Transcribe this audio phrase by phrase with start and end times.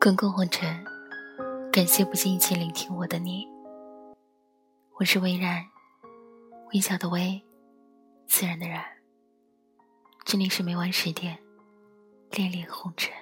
[0.00, 0.84] 滚滚红尘，
[1.72, 3.48] 感谢不经意间聆听我的你。
[4.98, 5.64] 我是微然，
[6.72, 7.42] 微笑的微，
[8.26, 8.84] 自然的然。
[10.24, 11.38] 这里是每晚十点，
[12.30, 13.12] 恋恋红尘。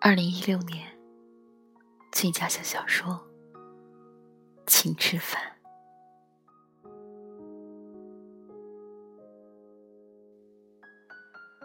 [0.00, 0.98] 二零一六年
[2.10, 3.20] 最佳小小说，
[4.66, 5.40] 请吃饭。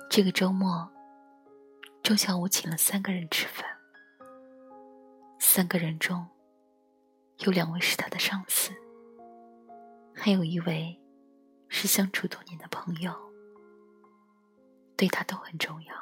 [0.09, 0.89] 这个周末，
[2.01, 3.65] 周小五请了三个人吃饭。
[5.39, 6.27] 三个人中，
[7.39, 8.71] 有两位是他的上司，
[10.15, 10.99] 还有一位
[11.67, 13.13] 是相处多年的朋友，
[14.95, 15.95] 对他都很重要。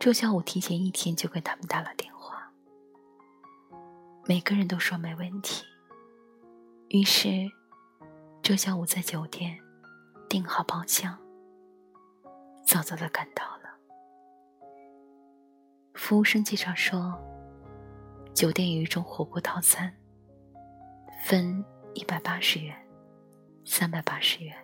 [0.00, 2.09] 周小五提前一天就跟他们打了电，
[4.30, 5.64] 每个人都说没问题。
[6.90, 7.50] 于是，
[8.40, 9.58] 周小五在酒店
[10.28, 11.18] 订好包厢，
[12.64, 13.76] 早早的赶到了。
[15.94, 17.20] 服务生介绍说，
[18.32, 19.92] 酒店有一种火锅套餐，
[21.24, 22.80] 分一百八十元、
[23.64, 24.56] 三百八十元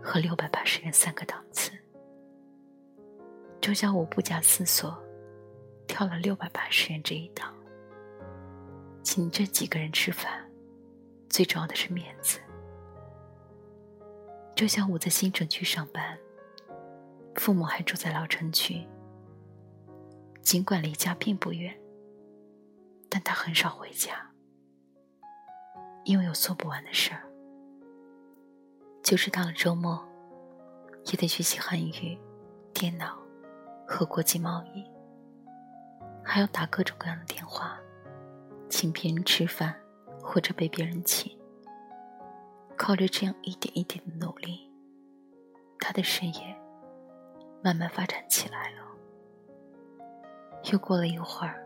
[0.00, 1.72] 和六百八十元三个档次。
[3.60, 4.96] 周小五不假思索，
[5.88, 7.52] 挑了六百八十元这一档。
[9.02, 10.48] 请这几个人吃饭，
[11.28, 12.38] 最重要的是面子。
[14.54, 16.18] 就像我在新城区上班，
[17.34, 18.86] 父母还住在老城区。
[20.42, 21.78] 尽管离家并不远，
[23.08, 24.30] 但他很少回家，
[26.04, 27.22] 因为有做不完的事儿。
[29.02, 30.04] 就是到了周末，
[31.06, 32.18] 也得学习汉语、
[32.72, 33.20] 电脑。
[33.84, 34.88] 和国际贸易，
[36.24, 37.78] 还要打各种各样的电话，
[38.72, 39.78] 请别人吃饭，
[40.22, 41.30] 或者被别人请。
[42.74, 44.66] 靠着这样一点一点的努力，
[45.78, 46.56] 他的事业
[47.62, 48.78] 慢慢发展起来了。
[50.72, 51.62] 又过了一会儿，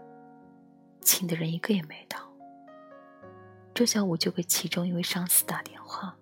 [1.01, 2.19] 请的人一个也没到。
[3.73, 6.13] 周小五就给其中一位上司打电话，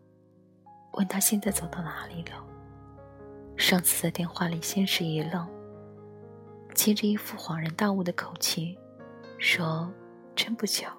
[0.92, 2.44] 问他现在走到哪里了。
[3.56, 5.48] 上司在电话里先是一愣。
[6.74, 8.78] 接着一副恍然大悟的口气，
[9.38, 9.90] 说
[10.34, 10.90] ：“真不巧，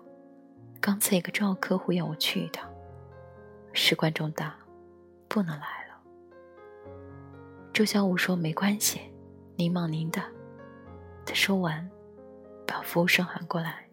[0.80, 2.70] 刚才一个重要客户要我去一趟，
[3.74, 4.56] 事关重大，
[5.28, 5.96] 不能来了。”
[7.74, 9.02] 周小五说：“没关系，
[9.56, 10.22] 您忙您的。”
[11.26, 11.90] 他说完，
[12.66, 13.86] 把服务生喊过来，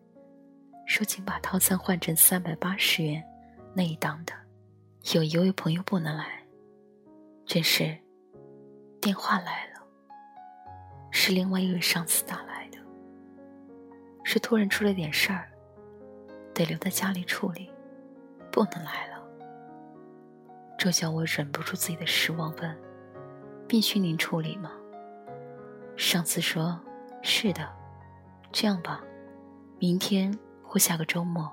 [0.87, 3.23] 说：“请把套餐换成三百八十元
[3.75, 4.33] 那一档的，
[5.15, 6.43] 有一位朋友不能来。”
[7.45, 7.99] 这时，
[9.01, 9.73] 电话来了。
[11.11, 12.52] 是另外一位上司打来，
[14.33, 15.47] 是突然出了点事儿，
[16.55, 17.71] 得留在家里处理，
[18.51, 19.23] 不能来了。
[20.79, 22.79] 周小我忍不住自己的失望，问
[23.69, 24.73] ：“必须您处理吗？”
[25.99, 26.81] 上司说
[27.21, 27.71] ：“是的。”
[28.51, 29.05] 这样吧，
[29.79, 30.35] 明天
[30.65, 31.53] 或下个周末，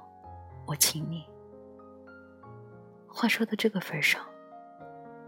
[0.66, 1.26] 我请你。
[3.10, 4.26] 话说到这个份上，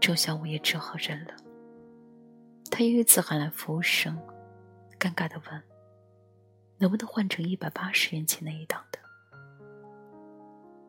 [0.00, 1.34] 周小五也只好认了。
[2.70, 4.18] 他又一次喊来服务生，
[4.98, 5.62] 尴尬的问
[6.82, 8.98] ：“能不能换成一百八十元钱那一档的？”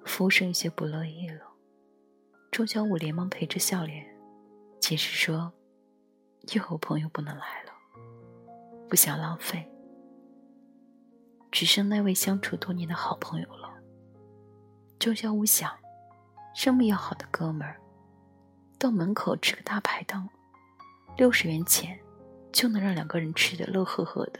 [0.04, 1.46] 服务生有些不乐意了。
[2.52, 4.03] 周小五连忙陪着笑脸，
[4.80, 5.53] 解释说
[6.53, 7.72] ：“又有朋友不能来了，
[8.90, 9.72] 不想浪费，
[11.52, 13.72] 只剩那位相处多年的好朋友了。”
[15.00, 15.72] 周小五想，
[16.56, 17.80] 这么要好的哥们儿，
[18.80, 20.28] 到门口吃个大排档。
[21.18, 22.00] 六十元钱
[22.52, 24.40] 就能让两个人吃得乐呵呵的，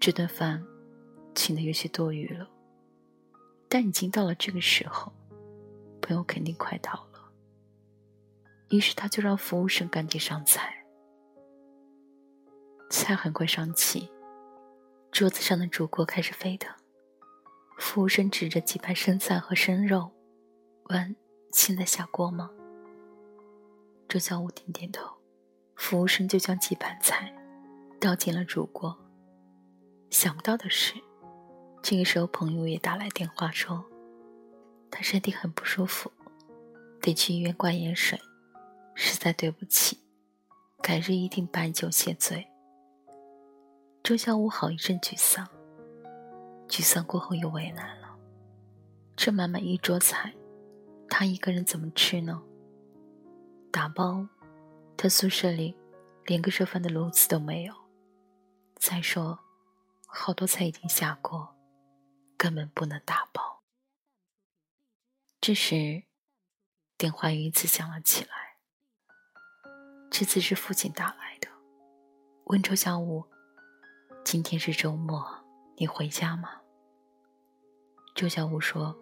[0.00, 0.64] 这顿饭
[1.34, 2.48] 请的有些多余了。
[3.68, 5.12] 但已经到了这个时候，
[6.00, 7.30] 朋友肯定快到了。
[8.70, 10.84] 于是他就让服务生赶紧上菜。
[12.90, 14.10] 菜很快上齐，
[15.10, 16.74] 桌子上的煮锅开始沸腾。
[17.78, 20.10] 服务生指着几盘生菜和生肉，
[20.84, 21.14] 问
[21.52, 22.50] ：“现在下锅吗？”
[24.08, 25.18] 周小五点点头。
[25.76, 27.32] 服务生就将几盘菜
[28.00, 28.98] 倒进了煮锅。
[30.10, 30.94] 想不到的是，
[31.82, 33.84] 这个时候朋友也打来电话说，
[34.90, 36.10] 他身体很不舒服，
[37.00, 38.18] 得去医院挂盐水，
[38.94, 39.98] 实在对不起，
[40.82, 42.46] 改日一定摆酒谢罪。
[44.02, 45.46] 周小五好一阵沮丧，
[46.68, 48.08] 沮丧过后又为难了，
[49.14, 50.34] 这满满一桌菜，
[51.08, 52.42] 他一个人怎么吃呢？
[53.70, 54.26] 打包。
[55.00, 55.76] 他宿舍里
[56.26, 57.74] 连个热饭的炉子都没有。
[58.74, 59.38] 再说，
[60.20, 61.56] 好多菜已经下锅，
[62.36, 63.62] 根本不能打包。
[65.40, 66.02] 这时，
[66.98, 68.58] 电话又一次响了起来。
[70.10, 71.48] 这次是父亲打来的，
[72.46, 73.24] 问周小武
[74.24, 75.24] ：“今天是周末，
[75.76, 76.62] 你回家吗？”
[78.16, 78.98] 周小武说：“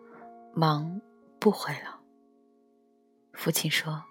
[0.54, 1.00] 忙，
[1.40, 1.98] 不回了。”
[3.32, 4.04] 父亲说：“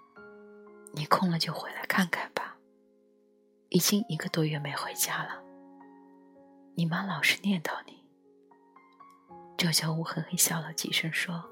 [0.92, 2.58] 你空了就回来看看吧，
[3.68, 5.45] 已经一个多月没回家了。
[6.76, 8.04] 你妈老是念叨你。”
[9.58, 11.42] 周小武嘿嘿笑了几声，说：“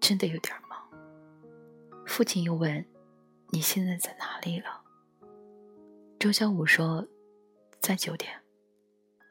[0.00, 0.78] 真的有点忙。”
[2.06, 2.84] 父亲又问
[3.50, 4.82] ：“你现在在哪里了？”
[6.20, 7.06] 周小武说
[7.80, 8.40] ：“在酒店。”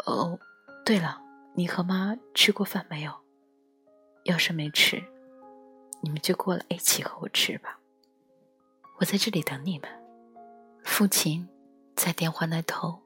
[0.07, 0.39] 哦，
[0.83, 1.21] 对了，
[1.53, 3.13] 你和妈吃过饭没有？
[4.25, 5.01] 要是没吃。
[6.01, 7.79] 你们就过来一起和我吃吧，
[8.97, 9.87] 我在这里等你们。
[10.83, 11.47] 父亲
[11.95, 12.99] 在电话那头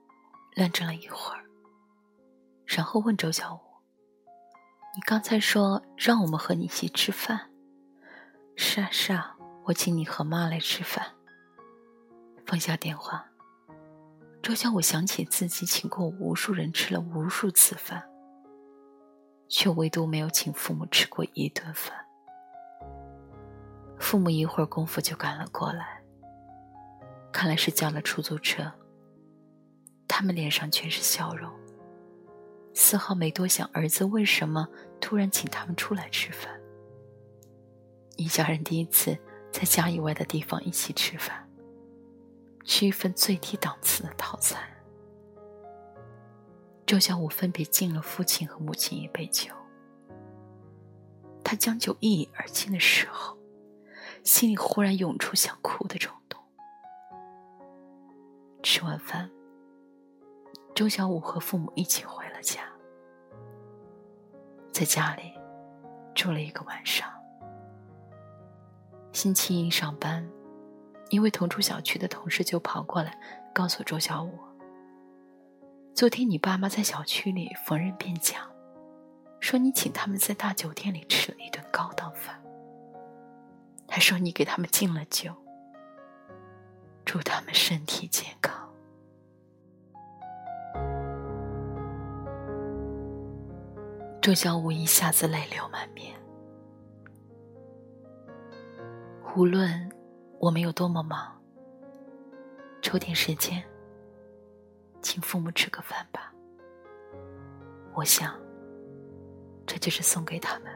[0.54, 1.45] 愣怔了一会儿，
[2.76, 3.60] 然后问周小武
[4.94, 7.50] ：“你刚才说让我们和你一起吃饭
[8.58, 11.14] ？”“是啊，是啊，我请你和妈来吃饭。”
[12.46, 13.28] 放下电话，
[14.44, 18.04] 周小武想起自己请过无数人吃了无数次饭，
[19.48, 22.06] 却唯独没有请父母吃过一顿饭。
[23.98, 26.04] 父母一会儿功夫就赶了过来，
[27.32, 28.70] 看来是叫了出租车。
[30.10, 31.50] 他们脸上全是笑容，
[32.76, 34.68] 丝毫没多想儿子为什么
[35.00, 36.62] 突然请他们出来吃饭。
[38.18, 39.18] 一家人第一次
[39.52, 41.50] 在家以外的地方一起吃饭，
[42.66, 44.62] 吃一份最低档次的套餐。
[46.86, 49.54] 周小武分别敬了父亲和母亲一杯酒，
[51.44, 53.36] 他将酒一饮而尽的时候。
[54.24, 56.42] 心里忽然涌出想哭的冲动。
[58.64, 59.30] 吃完饭，
[60.74, 62.62] 周小武和父母一起回家，
[64.72, 65.34] 在家里
[66.14, 67.12] 住了一个晚上。
[69.12, 70.30] 星期一上班，
[71.10, 73.18] 一位同住小区的同事就跑过来
[73.52, 74.38] 告诉周小武
[75.96, 78.48] ：“昨天你爸妈在小区里逢人便讲，
[79.40, 82.40] 说你请他们在大酒店里吃了一顿高档饭。”
[83.90, 85.34] 还说你给他们敬了酒，
[87.06, 88.65] 祝他们身体健康。
[94.26, 96.12] 周小五一下子泪流满面。
[99.38, 99.88] 无论
[100.40, 101.40] 我们有多么忙，
[102.82, 103.64] 抽点时间，
[105.00, 106.34] 请父母吃个饭吧。
[107.94, 108.34] 我想，
[109.64, 110.74] 这就是送给他们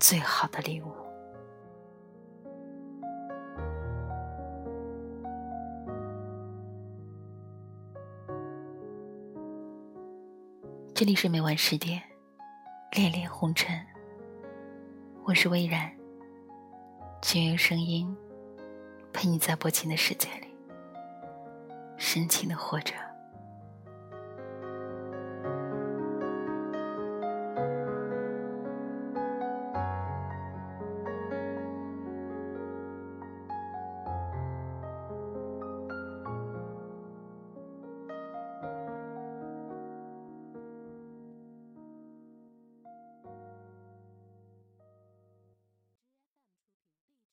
[0.00, 0.92] 最好的礼物。
[10.92, 12.02] 这里是每晚十点，
[12.94, 13.76] 恋恋红尘。
[15.24, 15.90] 我是微然，
[17.20, 18.16] 请用声音
[19.12, 20.46] 陪你在薄情的世界里
[21.96, 22.94] 深情的活着。